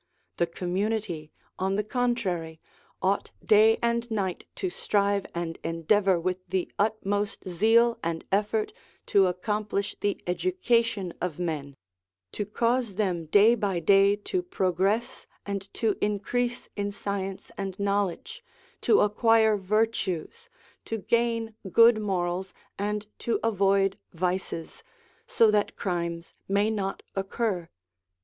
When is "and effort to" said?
8.03-9.27